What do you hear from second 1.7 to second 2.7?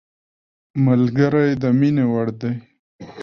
مینې وړ دی